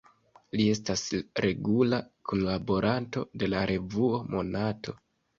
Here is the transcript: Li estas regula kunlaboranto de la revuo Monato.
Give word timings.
Li 0.59 0.63
estas 0.75 1.01
regula 1.43 1.99
kunlaboranto 2.31 3.23
de 3.43 3.51
la 3.55 3.61
revuo 3.73 4.23
Monato. 4.37 4.95